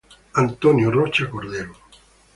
[0.43, 1.75] Antonio Rocha Cordero.